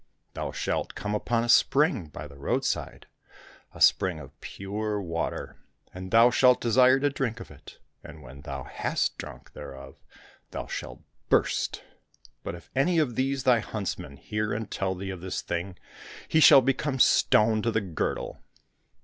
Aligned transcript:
Thou 0.33 0.51
shalt 0.51 0.95
come 0.95 1.13
upon 1.13 1.43
a 1.43 1.47
spring 1.47 2.07
by 2.07 2.25
the 2.27 2.39
roadside, 2.39 3.05
a 3.71 3.79
spring 3.79 4.19
of 4.19 4.41
pure 4.41 4.99
water, 4.99 5.57
and 5.93 6.09
thou 6.09 6.31
shalt 6.31 6.59
desire 6.59 6.99
to 6.99 7.11
drink 7.11 7.39
of 7.39 7.51
it, 7.51 7.77
and 8.03 8.23
when 8.23 8.41
thou 8.41 8.63
hast 8.63 9.15
drunk 9.19 9.53
thereof 9.53 9.97
thou 10.49 10.65
shalt 10.65 11.03
burst. 11.29 11.83
But 12.43 12.55
if 12.55 12.71
any 12.75 12.97
of 12.97 13.13
these 13.13 13.43
thy 13.43 13.59
huntsmen 13.59 14.17
hear 14.17 14.53
and 14.55 14.71
tell 14.71 14.95
thee 14.95 15.11
of 15.11 15.21
this 15.21 15.43
thing, 15.43 15.77
he 16.27 16.39
shall 16.39 16.61
become 16.61 16.97
stone 16.97 17.61
to 17.61 17.69
the 17.69 17.79
girdle." 17.81 18.41